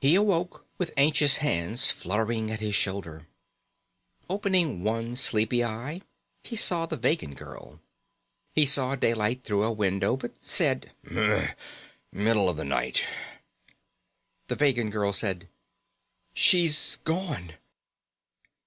[0.00, 3.28] He awoke with anxious hands fluttering at his shoulder.
[4.30, 6.00] Opening one sleepy eye,
[6.42, 7.78] he saw the Vegan girl.
[8.54, 11.54] He saw daylight through a window but said, "Gmph!
[12.10, 13.04] Middle of the night."
[14.48, 15.50] The Vegan girl said:
[16.32, 17.56] "She's gone."